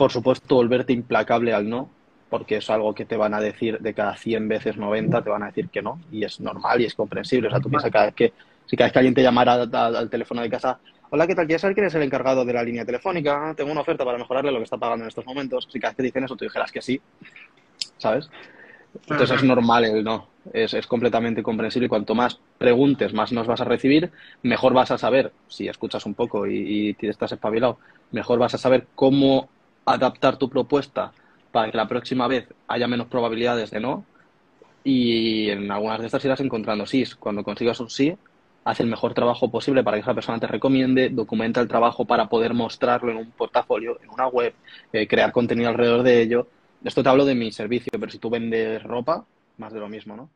por 0.00 0.10
supuesto, 0.10 0.54
volverte 0.54 0.94
implacable 0.94 1.52
al 1.52 1.68
no, 1.68 1.90
porque 2.30 2.56
es 2.56 2.70
algo 2.70 2.94
que 2.94 3.04
te 3.04 3.18
van 3.18 3.34
a 3.34 3.40
decir 3.42 3.80
de 3.80 3.92
cada 3.92 4.16
100 4.16 4.48
veces 4.48 4.78
90, 4.78 5.22
te 5.22 5.28
van 5.28 5.42
a 5.42 5.48
decir 5.48 5.68
que 5.68 5.82
no, 5.82 6.00
y 6.10 6.24
es 6.24 6.40
normal 6.40 6.80
y 6.80 6.86
es 6.86 6.94
comprensible. 6.94 7.48
O 7.48 7.50
sea, 7.50 7.60
tú 7.60 7.68
piensas 7.68 7.90
cada 7.90 8.06
vez 8.06 8.14
que, 8.14 8.32
si 8.64 8.78
cada 8.78 8.86
vez 8.86 8.92
que 8.94 8.98
alguien 8.98 9.12
te 9.12 9.22
llamara 9.22 9.52
al, 9.60 10.08
teléfono 10.08 10.40
de 10.40 10.48
casa, 10.48 10.78
hola, 11.10 11.26
¿qué 11.26 11.34
tal? 11.34 11.44
¿Quieres 11.44 11.60
saber 11.60 11.74
quién 11.74 11.86
es 11.86 11.94
el 11.94 12.02
encargado 12.02 12.46
de 12.46 12.52
la 12.54 12.62
línea 12.62 12.86
telefónica? 12.86 13.52
Tengo 13.54 13.70
una 13.72 13.82
oferta 13.82 14.02
para 14.02 14.16
mejorarle 14.16 14.50
lo 14.50 14.56
que 14.56 14.64
está 14.64 14.78
pagando 14.78 15.04
en 15.04 15.08
estos 15.08 15.26
momentos. 15.26 15.68
Si 15.70 15.78
cada 15.78 15.90
vez 15.90 15.96
que 15.98 16.02
dicen 16.04 16.24
eso, 16.24 16.34
tú 16.34 16.46
dijeras 16.46 16.72
que 16.72 16.80
sí, 16.80 16.98
¿sabes? 17.98 18.30
Entonces 19.02 19.36
es 19.36 19.44
normal 19.44 19.84
el 19.84 20.02
no, 20.02 20.28
es, 20.50 20.72
es, 20.72 20.86
completamente 20.86 21.42
comprensible 21.42 21.84
y 21.84 21.88
cuanto 21.90 22.14
más 22.14 22.40
preguntes, 22.56 23.12
más 23.12 23.32
nos 23.32 23.46
vas 23.46 23.60
a 23.60 23.64
recibir, 23.64 24.10
mejor 24.42 24.72
vas 24.72 24.92
a 24.92 24.96
saber, 24.96 25.30
si 25.46 25.68
escuchas 25.68 26.06
un 26.06 26.14
poco 26.14 26.46
y, 26.46 26.96
y 26.98 27.06
estás 27.06 27.32
espabilado, 27.32 27.78
mejor 28.12 28.38
vas 28.38 28.54
a 28.54 28.58
saber 28.58 28.86
cómo 28.94 29.50
adaptar 29.92 30.36
tu 30.36 30.48
propuesta 30.48 31.12
para 31.52 31.70
que 31.70 31.76
la 31.76 31.88
próxima 31.88 32.28
vez 32.28 32.48
haya 32.68 32.86
menos 32.86 33.08
probabilidades 33.08 33.70
de 33.70 33.80
no 33.80 34.04
y 34.84 35.50
en 35.50 35.70
algunas 35.70 36.00
de 36.00 36.06
estas 36.06 36.24
irás 36.24 36.40
encontrando 36.40 36.86
sí. 36.86 37.04
Cuando 37.18 37.44
consigas 37.44 37.80
un 37.80 37.90
sí, 37.90 38.16
haz 38.64 38.80
el 38.80 38.86
mejor 38.86 39.14
trabajo 39.14 39.50
posible 39.50 39.82
para 39.82 39.96
que 39.96 40.02
esa 40.02 40.14
persona 40.14 40.38
te 40.38 40.46
recomiende, 40.46 41.10
documenta 41.10 41.60
el 41.60 41.68
trabajo 41.68 42.04
para 42.04 42.28
poder 42.28 42.54
mostrarlo 42.54 43.10
en 43.10 43.18
un 43.18 43.30
portafolio, 43.32 43.98
en 44.02 44.10
una 44.10 44.28
web, 44.28 44.54
eh, 44.92 45.06
crear 45.06 45.32
contenido 45.32 45.68
alrededor 45.68 46.02
de 46.02 46.22
ello 46.22 46.46
esto 46.84 47.02
te 47.02 47.08
hablo 47.08 47.24
de 47.24 47.34
mi 47.34 47.52
servicio, 47.52 47.90
pero 47.92 48.10
si 48.10 48.18
tú 48.18 48.30
vendes 48.30 48.82
ropa, 48.82 49.24
más 49.58 49.72
de 49.72 49.80
lo 49.80 49.88
mismo, 49.88 50.16
¿no? 50.16 50.30